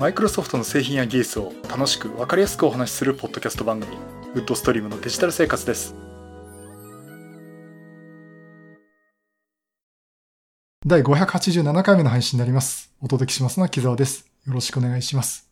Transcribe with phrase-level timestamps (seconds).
[0.00, 3.98] マイクロソフトの製品や技術を楽しく分かりやすくお話しするポッドキャスト番組
[4.32, 5.94] ウッドストリームのデジタル生活です
[10.86, 12.90] 第587回目の配信になります。
[13.02, 14.26] お届けしますのは木沢です。
[14.46, 15.50] よろしくお願いします。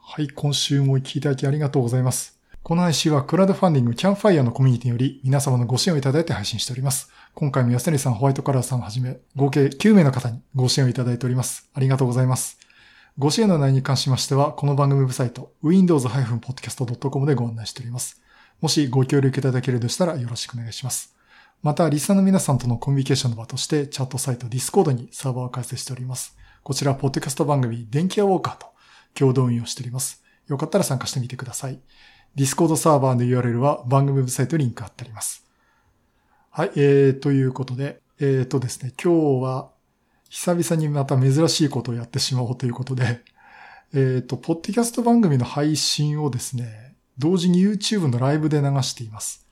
[0.00, 2.40] はい、今週もお聞きいただきありがとうございます。
[2.62, 7.10] この配信はクラウドファンディングキャンファイヤーのコミュニティにより皆様のご支援をいただいて配信しております。
[7.34, 11.68] 今回も安成さん、ホワイトカラーさんをはじめ、合計9名の方にご支援をいただいております。
[11.74, 12.58] ありがとうございます。
[13.18, 18.22] ご支援の内容に関しましては、この番組ウェブサイト、windows-podcast.com でご案内しております。
[18.60, 21.16] もしご協力いただけるとしたらよろしくお願いします。
[21.60, 26.36] また、リスナーの皆さんとのコミュニケーションの場として、チャットサイト Discord にサーバーを開設しております。
[26.62, 28.66] こちら、ポッドキャスト番組、電気屋ウォーカーと
[29.14, 30.22] 共同運用しております。
[30.46, 31.80] よかったら参加してみてください。
[32.36, 35.44] Discord サーバーの URL は番組ウェブサイトにリンク貼ってあります。
[36.52, 39.70] はい、えー、ということで、えーとですね、今日は、
[40.28, 43.22] 久々にまた珍しいことをやってしまおうということで、
[43.94, 49.46] えーと、ポッドキャスト番組の配信をですね、同時に YouTube のライブで流しています。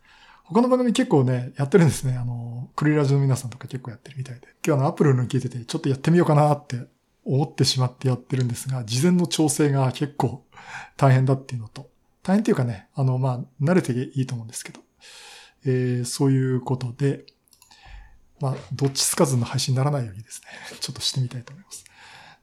[0.44, 2.16] 他の番組結構ね、やってるんですね。
[2.16, 4.48] あの、クリラジオの皆さんとか結構やってるみたいで。
[4.64, 6.86] 今日あの、アップルの聞いてて、ちょっとやってみようかなって
[7.24, 10.44] 思ってしまってやってるんですが、事前の調整が結構
[10.96, 11.88] 大変だっていうのと、
[12.22, 14.80] 大変っていうかね、あの、まあ、慣れていいと思うんですけど、
[15.64, 17.24] えー、そういうことで、
[18.40, 20.48] まあ、どっちつかずの配信にならないようにですね、
[20.80, 21.84] ちょっとしてみたいと思います。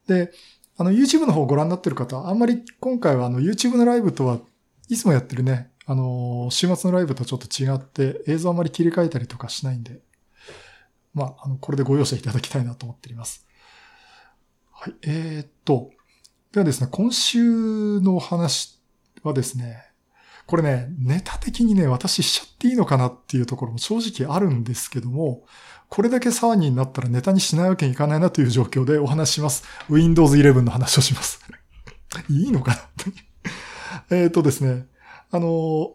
[0.07, 0.31] で、
[0.77, 4.39] あの、YouTube の方をご覧になってる方、あんまり今回はあの、YouTube のライブとは、
[4.89, 10.01] いつもやってるね、あの、週末のライブとちょっと違って、映像あまり切り替えたりとかしないんで、
[11.13, 13.45] まあ、あの、これでご容赦いただきたいなと思っております。
[14.71, 15.91] はい、えー、っと、
[16.51, 18.79] ではですね、今週のお話
[19.23, 19.92] はですね、
[20.45, 25.45] これね、ネタ的にね、私しちゃっていいのかなっていうところも正直あるんですけども、
[25.89, 29.63] これだけ騒ぎになったらネタにしないわけにいかないなという状況でお話します。
[29.89, 31.39] Windows 11の話をします。
[32.29, 32.89] いいのか
[34.09, 34.87] な えっとですね、
[35.31, 35.93] あの、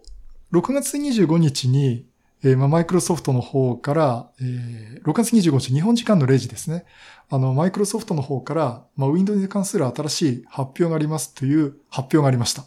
[0.52, 2.06] 6月25日に、
[2.42, 6.84] えー、まあ、マイクロソフトの方から、えー、6月25日、日本時間の0時ですね。
[7.28, 12.64] あの、マイクロソフトの方から、まあ、Windows に関する新しい発表がありますという発表がありました。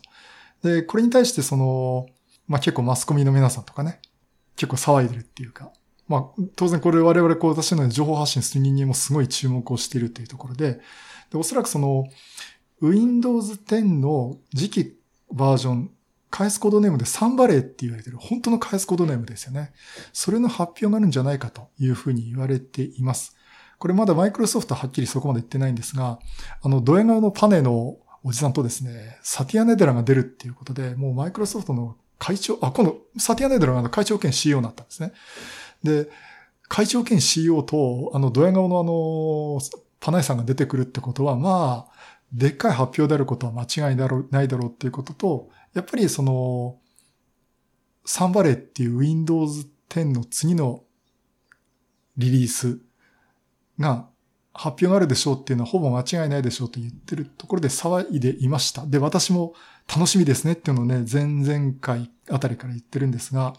[0.63, 2.07] で、これに対してその、
[2.47, 3.99] まあ、結構マスコミの皆さんとかね、
[4.55, 5.72] 結構騒いでるっていうか、
[6.07, 10.81] まあ、当然これ我々こう私のように情報発信する人間もすごい注目をしているというところで、
[11.31, 12.05] で、おそらくその、
[12.81, 14.97] Windows 10の次期
[15.31, 15.91] バージョン、
[16.29, 19.73] 開発コードネームでサンバレーって言われてる、本当の開発コードネームですよね。
[20.13, 23.35] それの発表があるんじゃないかというふうに言われています。
[23.78, 26.19] これまだマイクロソフトはっきりそこまで言ってないんですが、
[26.61, 35.11] あの、ドヤ顔のパネのおじさんとですね、サティア・ネデラが出るっていうことで、もうマイクロソフトの会長、あ、今度、サティア・ネデラが会長兼 CEO になったんですね。
[35.83, 36.07] で、
[36.67, 39.59] 会長兼 CEO と、あの、ドヤ顔のあの、
[39.99, 41.91] パナイさんが出てくるってことは、まあ、
[42.31, 46.77] でっかい発表であることは間違いだろう、ないだろうっていうことと、やっぱりその、
[48.05, 50.83] サンバレーっていう Windows 10の次の
[52.17, 52.79] リリース
[53.79, 54.07] が
[54.53, 58.85] 発表があるでしょうっていうのはほぼ間違いないでしょうと言ってるところで騒いでいました。
[58.85, 59.53] で、私も
[59.88, 63.53] 楽しみですねっていうのをね、前々回あたりから言ってるんですが、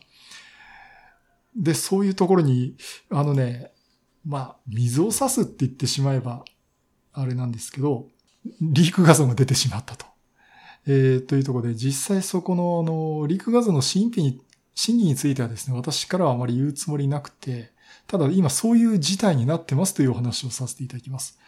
[1.56, 2.76] で、そういうところに、
[3.10, 3.72] あのね、
[4.24, 6.44] まあ、水を差すって言ってしまえば、
[7.12, 8.08] あれなんですけど、
[8.60, 10.06] リーク画像が出てしまったと。
[10.86, 14.40] えー、というところで、実際そこの、あの、リーク画像の審否に、
[14.74, 17.71] 審議についてはですね、私からはあまり言うつもりなくて、
[18.06, 21.38] ただ今そういう事態になってますというお話をさせていただきます。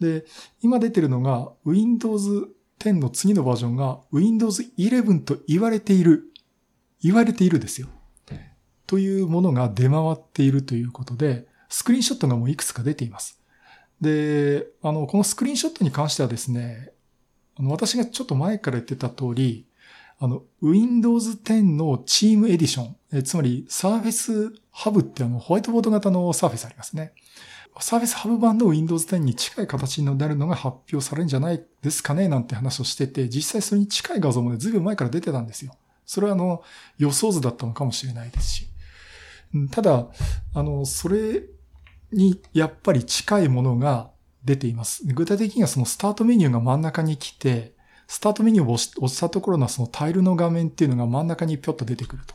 [0.00, 0.24] で、
[0.62, 6.24] 今出てるのが Windows 10の次のバージョンが Windows 11と言われている、
[7.02, 7.88] 言われているですよ。
[8.90, 13.40] というものが出回っているということで、スクリーンショットがもういくつか出ています。
[14.00, 16.90] で、あの、このスクリーンショットに関してはですね、
[17.56, 19.64] あの、私がちょっと前から言ってた通り、
[20.22, 27.14] あの、Windows 10のチームエディション、えつまり Surface Hub ってあの、ホワイトボード型の Surface ありますね。
[27.74, 35.74] Surface Hub 版の Windows 10に近い形になるのが発表されるんじゃないですかねなんて話をしてて、実際それに近い画像もね、ずいぶん前から出てたんですよ。
[36.04, 36.62] それはあの、
[36.98, 38.66] 予想図だったのかもしれないですし。
[39.70, 40.08] ただ、
[40.52, 41.44] あの、それ
[42.12, 44.10] にやっぱり近いものが
[44.44, 45.02] 出ています。
[45.06, 47.72] 具体的にはそのスタートメニューが真ん中に来て、
[48.10, 52.34] スタートメニューを押したところのそのタイルの画面っていうのが真ん中にぴょっと出てくると。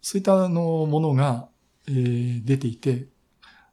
[0.00, 1.48] そういったあのものが、
[1.88, 3.08] えー、出ていて、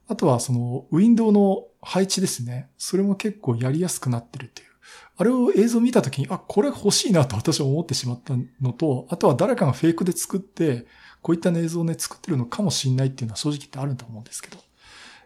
[0.07, 2.71] あとはそのウィンドウの配置ですね。
[2.79, 4.69] それも結構やりやすくなってるっていう。
[5.15, 10.87] あれを映像を見たときに、あ、これ欲しいなと 私は思ってしまったのと、あとは誰かがフェイクで作って、
[11.21, 14.57] こういった映像をね、作ってるのかもしれないっていうのは正直言ってあると思うんですけど。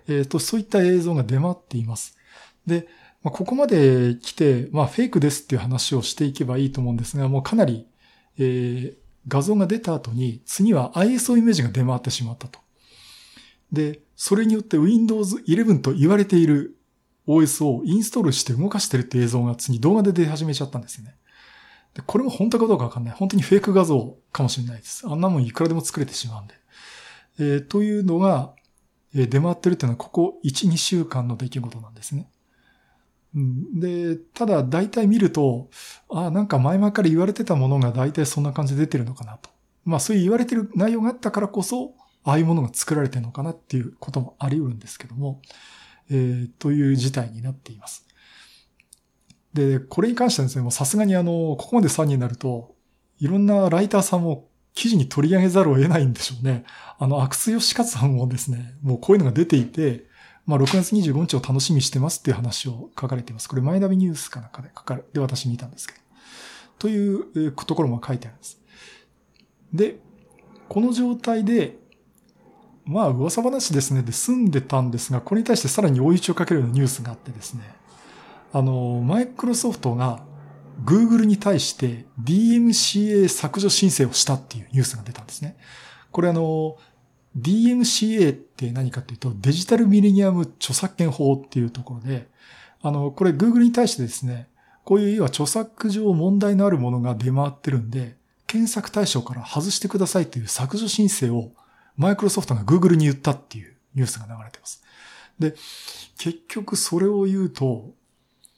[0.10, 2.18] えっ、と、そういった映像が出回っています。
[2.66, 2.90] で、
[3.28, 7.86] まあ、ここまで来て、まあ、フェイクですっていう話をしていけばいいと思うんですが、もうかなり、
[8.40, 8.96] えー
[9.30, 12.62] 画像が出た後に、次は ISO イメージが出回ってしまったと。
[13.74, 16.78] で、それによって Windows 11と言われている
[17.28, 21.16] OS をインストールして動かしてるって映像が次動画で出始めちゃったんですよね。
[21.94, 23.14] で、これも本当かどうかわかんない。
[23.14, 25.06] 本当にフェイク画像かもしれないです。
[25.06, 26.54] あんなもんいくらでも作れてしまうんで。
[27.40, 28.54] えーというのが、
[29.14, 32.30] え出回ってるっていうのはここ1、2週間の出来事なんですね。
[33.34, 35.70] で、ただ大体見ると、
[36.10, 39.50] あなんか前々から言われてたものが大体そんな感じで出てるのかなと。
[39.86, 41.94] まあそういう言われてる内容があったからこそ、
[42.24, 45.42] ああいうものが作られてるのかなっていうこともあり得るんですけども、
[46.10, 48.08] えーという事態になっています。
[49.54, 52.76] で、これに関してはですね、もうさすがにあの、ここまで3になると、
[53.20, 56.64] いろんなライターさんも記事に取り上げざるを得ないんでしょうね。
[57.00, 60.06] あの、アクスヨシカツさんもですね、もうこういうのが出ていて、
[60.48, 63.50] まあ、6月25日を楽しみしてますっていう話を書かれています。
[63.50, 66.00] これ、マイナビニュースかなんかで書かれ、で私見たんですけど。
[66.80, 68.60] というところも書いてあるんです。
[69.74, 70.00] で、
[70.70, 71.78] この状態で、
[72.86, 77.64] まあ、噂話ですね、で済んでたんですが、これに対してさらに追い打ちをかけるようなニュースがあってですね、
[78.54, 80.24] あの、マイクロソフトが
[80.86, 85.58] Google に対して DMCA 削除申請をしたっていうニュースが出たんですね。
[86.12, 86.78] これあの、
[87.38, 92.28] DMCA って何かっていうと、デジタルミレニアム著作権法っていうところで、
[92.82, 94.48] あの、これ Google に対してですね、
[94.84, 98.16] こういう要は著作上問題のあるものが出回ってるんで、
[98.48, 101.52] 検索対象から外してくださいという削除申請を
[101.98, 104.82] マイクロソフトが Google に言ったっていうニュースが流れてます。
[105.38, 105.54] で、
[106.18, 107.92] 結局それを言うと、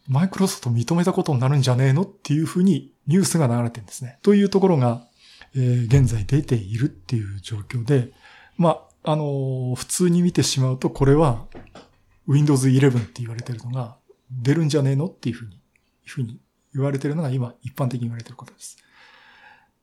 [0.07, 4.19] マイクロソフト認めたことになるんじゃねえのっていうふうにニュースが流れてるんですね。
[4.21, 5.05] というところが、
[5.55, 8.11] えー現在出ているっていう状況で、
[8.59, 11.45] まあ、あのー普通に見てしまうとこれは
[12.27, 13.95] Windows 11って言われてるのが
[14.29, 15.05] 出るんじゃねえの？
[15.05, 15.61] っていうふうに、いう
[16.05, 16.39] ふうに
[16.75, 18.77] 言われてるのが今一般的に言われてることです。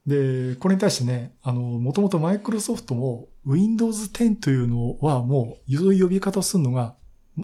[0.06, 6.94] で、これに対してね、あの、もともとマイクロソフトも Windows 10というのはもう、そういう呼び方をするのが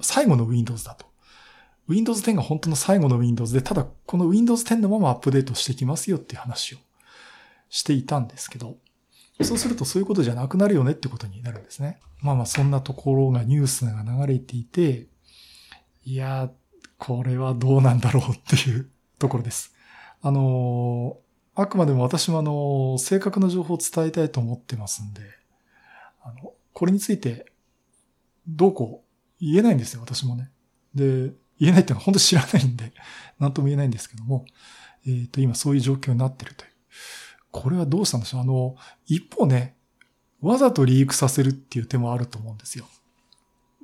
[0.02, 1.06] 最後の Windows だと。
[1.88, 6.78] Windows 10が本当の最後の Windows で、ただこの Windows 10のままアップデートしてきますよっていう話を
[7.70, 8.76] していたんですけど、
[9.40, 12.00] そうするとそういうことじゃなくなるよねってことになるんですね。
[12.20, 15.06] まあまあそんなところがニュースが流れていて、
[16.04, 16.50] いや、
[16.98, 18.88] これはどうなんだろうっていう
[19.18, 19.74] ところです。
[20.20, 21.18] あの
[21.54, 25.20] あくまでも私もあの、正確な情報を伝えたいと思ってますんで、
[26.22, 27.46] あの、これについて、
[28.46, 29.08] どうこう
[29.40, 30.50] 言えないんですよ、私もね。
[30.94, 32.92] で、言えないっていうのは本当知らないんで、
[33.38, 34.46] なんとも言えないんですけども、
[35.06, 36.71] えっ、と、今そういう状況になってるという。
[37.52, 38.74] これはどうしたんでしょうあの、
[39.06, 39.76] 一方ね、
[40.40, 42.86] わざとリークさせるっていう手もあると思うんですよ。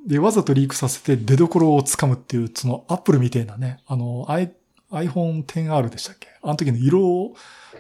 [0.07, 4.53] で、わざとリークさせて出所をつかむっていう、そのアップルみたいなね、あの、I-
[4.91, 6.29] iPhone XR でしたっけ？
[6.43, 7.35] あの時の色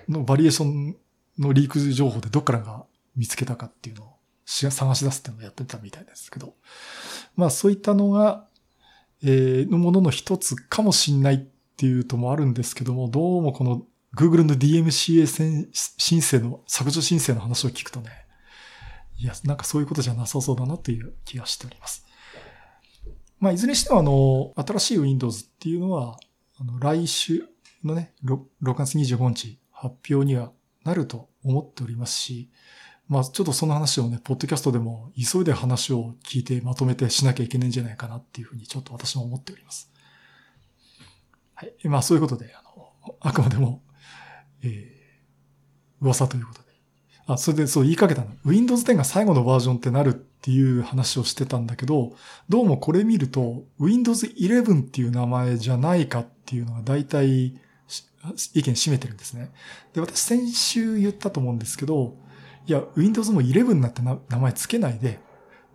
[0.09, 0.97] のバリエーション
[1.39, 2.85] のリーク情報でどっからが
[3.17, 4.09] 見つけたかっていうのを
[4.45, 6.55] 探し出すっていうのをやってたみたいですけど。
[7.35, 8.47] まあそういったのが、
[9.23, 11.39] えーのものの一つかもしんないっ
[11.77, 15.27] ていうともあるんですけども、どうもこの Google の DMCA
[15.73, 18.11] 申請の、削除申請の話を聞くとね、
[19.19, 22.07] いや、なんかそういうことじゃなさそうだなっていう気がしております。
[23.41, 26.19] まあ、いずれにしてもあの、新しい Windows っていうのは、
[26.61, 27.45] あの、来週
[27.85, 30.53] のね、6, 6月25日発表には
[30.85, 32.51] なると思っておりますし、
[33.09, 39.91] まあ、ちょっとその話をね、ポッドキャストでも急いで話を聞いてまとめてしなきゃいけないんじゃないかなっていうふうにちょっと私も思っております。
[41.55, 41.89] はい。
[41.89, 43.83] まあ、そういうことで、あの、あくまでも、
[44.63, 46.69] えー、噂ということで。
[47.27, 48.29] あ、それでそう言いかけたの。
[48.45, 52.15] Windows 10が最後のバージョンってなるっていう話をしてたんだけど、
[52.49, 57.27] どうもこれ見ると、Windows 11っていう名前じゃないかっていうのが大体
[58.55, 59.51] 意見占めてるんですね。
[59.93, 62.17] で、私先週言ったと思うんですけど、
[62.67, 65.21] いや、Windows も11になって名前つけないで、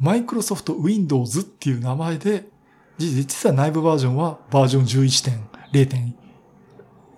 [0.02, 2.50] Microsoft Windows っていう名前で、
[2.98, 6.23] 実は内部バージョンはバージョン11.0.1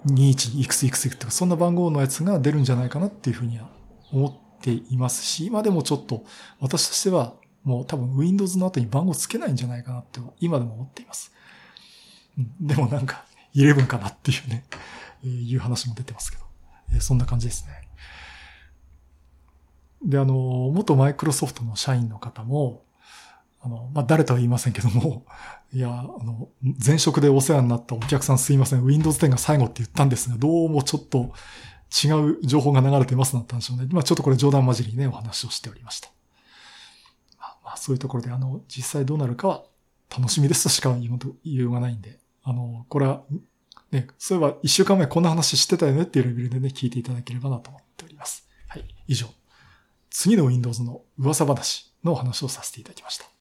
[0.06, 3.70] 21いくついくついくとか、そんな番号のやつが出るんじゃないかなっていうふうには
[4.12, 6.24] 思っていますし、今でもちょっと
[6.60, 7.34] 私としては
[7.64, 11.32] もう多分 Windows の後に番号つけないんじゃないかなって今でも思っています。
[12.38, 14.66] うんでもなんか11かなっていうね、
[15.24, 16.44] えーいう話も出てますけど、
[16.94, 17.86] えーそんな感じですね。
[20.04, 20.34] で、あの、
[20.72, 22.84] 元マイクロソフトの社員の方も、
[23.65, 25.25] あの、まあ、誰とは言いませんけども、
[25.74, 26.50] いや、あの、
[26.86, 31.34] 前職でお世話になったお客さんすいません、Windows 10が最後って言ったんですが、どうもちょっと
[31.91, 36.10] 違う情報が流れてますなったんて話をね、まあ、ちょっとこれ冗談交じりにね、お話をしておりました。
[37.39, 39.63] まあまあそういうところで、あの、実際どうなるかは
[40.15, 41.01] 楽しみですとしか言
[41.43, 43.24] いようがないんで、あの、これは、
[43.91, 48.48] ね、そういえば一週間前こんな話してたよねっていうレベルでね、聞いていただければなと思っております。
[48.67, 48.86] はい。
[49.07, 49.27] 以上。
[50.12, 53.35] 次の Windows の噂話のお話をさせていただきました。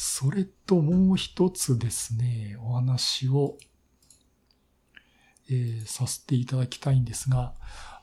[0.00, 3.58] それともう一つですね、お話を、
[5.50, 7.52] えー、させていただきたいんですが、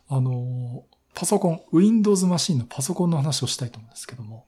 [0.09, 0.83] あの、
[1.13, 4.45] パソコン、Windows マシンのパソコンの話をしたいと思うんですけども、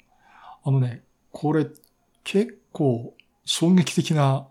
[0.62, 1.68] あのね、これ
[2.26, 4.50] 結構衝撃的な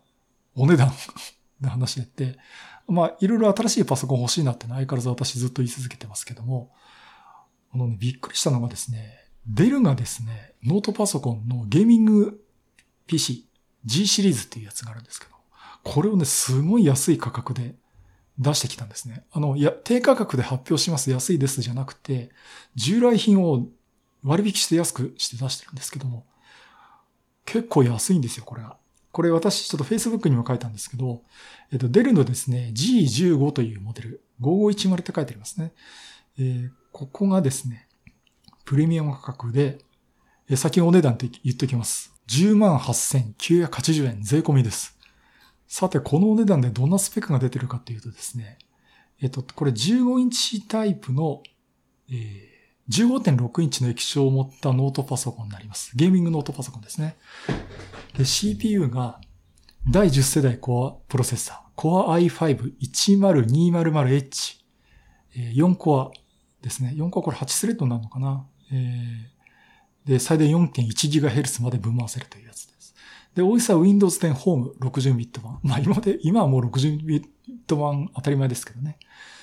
[0.55, 0.91] お値段
[1.61, 2.39] の話でって、
[2.89, 6.73] まあ、いろいろ新しいパソコン欲しいなって相変わらず私ずっと言い続けてますけども、
[7.75, 12.46] あのね、びっくりしたのがですね、デルがですね、ノートパソコンのゲーミング
[13.07, 13.47] PC、
[13.85, 15.33] G シリーズっていうやつがあるんですけど、
[15.85, 17.75] これをね、すごい安い価格で
[18.39, 19.25] 出してきたんですね。
[19.33, 22.31] あの、いや、低価格で発表します安いですじゃなくて、
[22.75, 23.67] 従来品を
[24.23, 26.27] 割引して安くして出してるんですけども、
[27.45, 28.77] 結構安いんですよ、これが。
[29.13, 31.23] これ私ちょっと Facebook にも書いたんですけど、
[31.73, 35.73] えっと、デルのですね、G15 というモデル、5510って書いてありますね。
[36.39, 37.89] えー、ここがですね、
[38.65, 39.79] プレミアム価格で、
[40.51, 42.16] えー、先お値段って言っときます。
[42.29, 44.97] 108,980円税込みです。
[45.69, 48.59] さて、このお値段でどんなスペックが出てるかっていうとですね、
[49.21, 51.43] えっと、これ15インチタイプの、
[52.11, 52.57] えー、
[52.89, 55.97] 15.6インチの液晶を持ったノートパソコンになります。
[55.97, 57.17] ゲーミングノートパソコンですね。
[58.17, 59.21] で、CPU が
[59.89, 64.57] 第10世代コアプロセッサー、Core i5-10200H、
[65.55, 66.11] 4コア
[66.63, 66.95] ですね。
[66.97, 68.47] 4コアこれ8スレッドになるのかな。
[68.73, 69.36] えー、
[70.07, 72.95] で、最大 4.1GHz まで分回せるというやつです。
[73.35, 75.59] で、OS は Windows 10 Home 60ビット版。
[75.63, 77.25] まあ今まで、今はもう60ビッ
[77.67, 78.99] ト版当たり前ですけどね。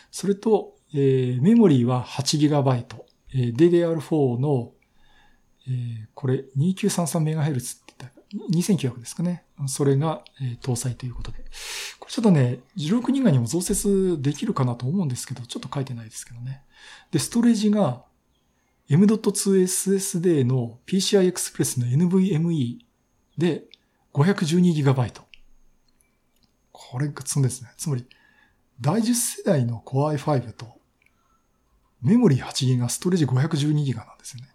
[0.09, 2.85] それと、えー、メモリーは 8GB、
[3.33, 4.71] えー、DDR4 の、
[5.67, 9.43] えー、これ 2933MHz って言ったら2900ですかね。
[9.67, 11.39] それが、えー、搭載ということで。
[11.99, 16.63] これちょっとね、16人外にも増設できるかなと思うんですけど、ちょっと書いてないですけどね。
[17.11, 18.03] で、ストレージが
[18.89, 22.79] M.2SSD の PCI Express の NVMe
[23.37, 23.63] で
[24.13, 25.21] 512GB。
[26.71, 27.71] これがつんですね。
[27.77, 28.05] つまり、
[28.81, 30.77] 第10世代の Core i5 と
[32.01, 34.49] メモリー 8GB ストレージ 512GB なんですよね。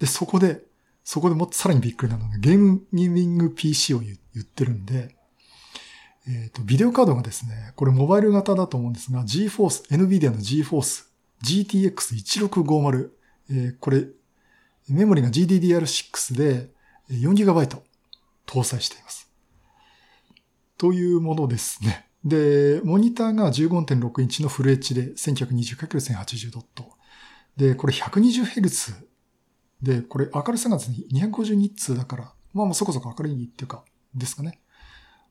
[0.00, 0.62] で、そこで、
[1.04, 5.14] そこでもっとさらにびっくりなのがゲーミング PC を言ってるんで、
[6.26, 11.06] えっ、ー、と、ビデオカードがですね、これモバイル型だと思うんですが、GForce、NVIDIA の GForce
[11.44, 13.10] GTX1650、
[13.50, 14.06] えー、これ、
[14.88, 16.70] メモリが GDDR6 で
[17.10, 17.78] 4GB
[18.46, 19.30] 搭載しています。
[20.76, 22.06] というものですね。
[22.24, 26.92] で、モニターが15.6インチのフル H で 1920×1080 ドット。
[27.56, 28.94] で、これ 120Hz
[29.82, 34.60] で、これ明るさがですね、250ニッツだから、まあもうそこそこ明るいっていうか、ですかね。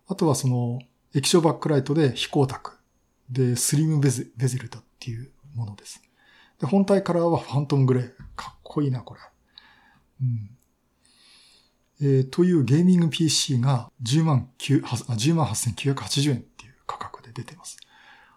[0.08, 0.80] あとはその、
[1.14, 2.76] 液晶バックライトで非光沢。
[3.30, 6.02] で、スリムベゼベゼルだっていうものです。
[6.60, 8.12] で、本体カラーはファントムグレー。
[8.36, 9.22] かっこいいな、これ。
[10.22, 10.50] うん。
[12.00, 17.78] えー、というゲーミング PC が10万9、10万8980円っていう価格で出てます。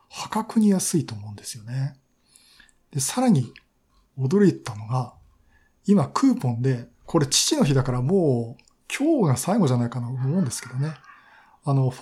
[0.09, 1.95] 破格に安いと思うんですよね。
[2.91, 3.53] で、さらに
[4.19, 5.15] 驚いたのが、
[5.87, 8.63] 今クーポンで、これ父の日だからもう
[8.95, 10.95] 今日が最後じゃないかなと思うんですけどね。
[11.65, 11.93] あの、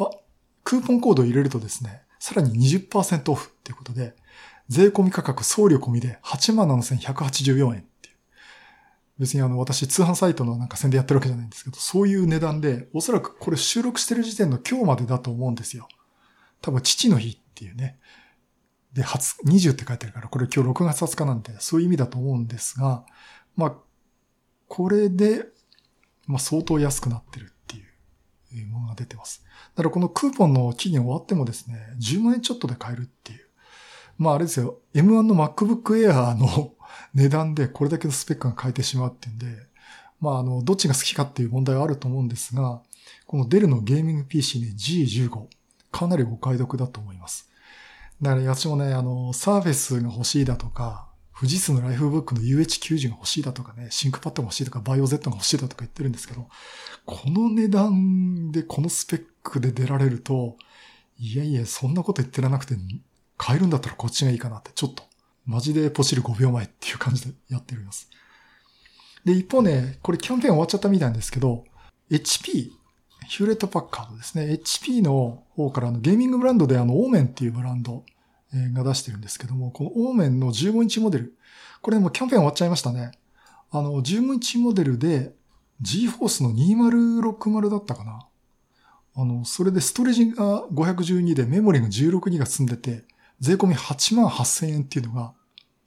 [0.64, 4.14] クーポンコードを入れるとですね、さらに20%オフっていうことで、
[4.68, 8.16] 税込み価格送料込みで87,184円っていう。
[9.18, 15.88] 別にあの私通販サイトのなんか宣伝やってるわけじゃないんですけど、そういう値段で、おそらくこれ収録してる時点の今日までだと思うんですよ。
[16.60, 17.98] 多分父の日っていうね。
[18.92, 23.04] で、初、20って書いてあるから、これ今日6月20日なんで、そういう意味だと思うんですが、
[23.56, 23.75] まあ、
[24.66, 25.46] これで、
[26.26, 27.76] まあ相当安くなってるって
[28.54, 29.44] いうものが出てます。
[29.75, 33.48] だからこのクーポンの期限終わってもですね、10万円ちょっとで買えるっていう。
[34.18, 36.75] まああれですよ、M1 の MacBook Air の
[37.14, 39.46] 値段でこれだけのスペックが変えてしまうっていうんで、
[40.20, 42.82] まああの、どっちが好きかっていう問題はあると思うんですが、
[43.26, 45.46] このデルのゲーミング PC ね、G15、
[45.92, 47.48] かなりお買い得だと思います。
[48.20, 51.08] だから私もね、あの、サーフェスが欲しいだとか、
[51.38, 56.48] 富士通の LIFEBOOK の UH90 が欲しいだとかね、 ThinkPad が欲しいとか、 VAIO Z が欲しいだとか言ってるんですけど、
[57.06, 60.56] この値段でこのスペックで出られると、
[61.16, 62.75] いやいや、そんなこと言ってらんなくて
[63.42, 65.02] 買えるんだったらこっちがいいかなって、ちょっと、
[65.47, 68.11] マジでポチる5秒前っていう感じでやっております。
[69.25, 71.64] で、一方ね、これキャンペーン終わっちゃったみたいなんですけど、
[72.11, 72.71] HP、
[73.28, 74.45] ヒューレットパッカードですね。
[74.52, 78.04] HP の方からのゲーミングブランドであの、 OMEN っていうブランド
[78.73, 81.37] が出してるんですけども、このオーメンの15インチモデル、
[81.83, 83.12] これもキャンペーン終わっちゃいましたね。
[83.71, 85.35] あの、15インチモデルで
[85.83, 88.26] GForce の2060だったかな。
[89.14, 93.04] あの、それでストレージが512でメモリが16ギガ積んでて、
[93.40, 95.33] 税込み8万8000円っていうのが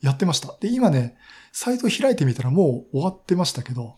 [0.02, 0.56] やってました。
[0.60, 1.16] で、今ね、
[1.52, 3.96] サイト開いてみたらもう終わってましたけど、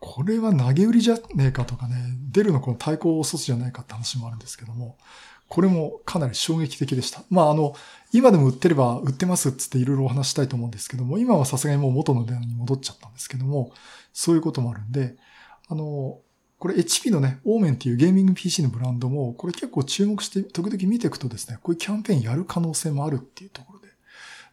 [0.00, 1.96] これは投げ売りじゃねえかとかね、
[2.30, 4.96] 出るのこの対抗措置じゃないかって話もあるんですけども、
[5.48, 7.22] これもかなり衝撃的でした。
[7.30, 7.74] まあ、あの、
[8.12, 13.72] 今でも売ってれば売ってますっつっていろいろお話したいと思うんですけども、今はさすがにもう元の値段に戻っちゃったんですけども、
[14.12, 15.16] そういうこともあるんで、
[15.68, 16.20] あの、
[16.58, 23.86] これ HP のね、オーメンっていうゲーミング PC のブランドも、これ結構注目して時々見ていくとですね、こういうキャンペーンやる可能性もあるっていうところで、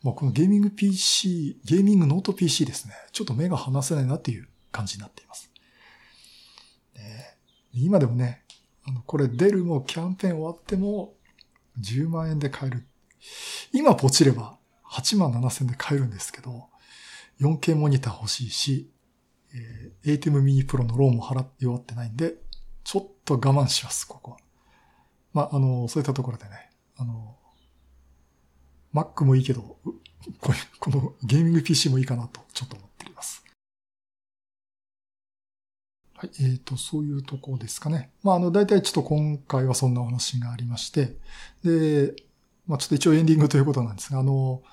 [0.04, 5.50] まあ、このゲーミング PC、ゲーミングノート PC ですね、ちょっと目が離せないなっていう感じになっています。
[6.96, 7.38] ね
[7.74, 8.44] 今でもね、
[8.88, 11.16] あの、これ出るもキャンペーン終わっても
[11.82, 12.86] 10万円で買える。
[13.74, 14.58] 今ポチれば
[14.92, 16.68] 8万7千で買えるんですけど、
[17.42, 18.92] 4K モニター欲しいし、
[19.56, 22.36] えー、ATEM mini Pro のローンも払って弱ってないんで、
[22.84, 24.38] ちょっと我慢します、ここは。
[25.34, 27.36] まあ、あの、そういったところでね、あの、
[28.94, 33.44] Mac もいいけど、ここのゲーミング PC もいいかなと、ちょっと思っています。
[36.16, 36.30] はい。
[36.40, 38.12] えっ、ー、と、そういうとこですかね。
[38.24, 41.18] まあ、あの、大体ちょっと今回はそんなお話がありまして、
[41.64, 42.16] で、
[42.68, 44.64] まあ、ちょっと一応エンディングということなんですが、あの、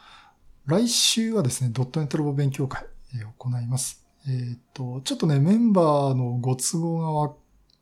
[0.67, 4.02] 来週はですね、ドットネットロボ勉強会、え行います。
[4.29, 7.35] えっ、と、ちょっとね、メンバーのご都合がわ、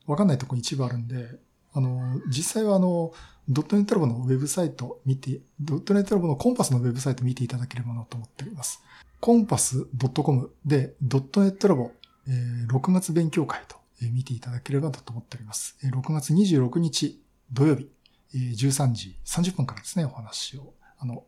[0.06, 1.38] わかんないとこ一部あるんで、
[1.72, 3.12] あの、実際はあの、
[3.48, 8.82] ドットネットラボのウェブサイト見て、ドットネットラボのコンパスのウェブサイト見ていただければなと思っております。
[9.20, 11.92] コンパス .com でドットネットラボ
[12.28, 15.76] え6月勉強会と見ていただければなと思っております。
[15.82, 17.20] 6月26日
[17.52, 17.90] 土曜日、
[18.34, 21.24] 13時30分からですね、お話を、あの、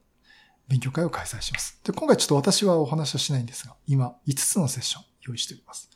[0.72, 1.78] 勉強会を開催します。
[1.84, 5.90] で、今回ちょっと私はお話はしないんですが、今5つのセッション用意しております。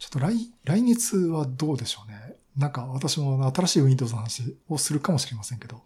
[0.00, 2.34] ちょっと来、来月はどうでしょうね。
[2.56, 5.80] なんか私も新しい Windows の話をするかもしれませんけど、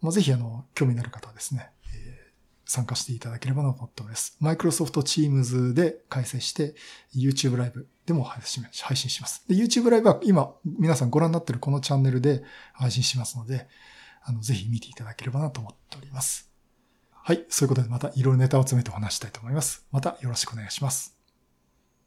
[0.00, 2.32] まあ、ぜひあの、興味のある方はですねえ、
[2.64, 4.36] 参加していただければなと思っております。
[4.42, 6.74] Microsoft Teams で開催して
[7.14, 9.44] YouTube ライブでも配信します。
[9.46, 13.68] で YouTube ライブは今皆さんご覧になっているこのチャンネルで配信しますので、
[14.22, 16.50] あの、ぜひ見ていただければなと思っております。
[17.10, 17.44] はい。
[17.48, 19.86] そういうことでまたいろいろネタを詰めてお話したいと思います。
[19.92, 21.19] またよろしくお願いします。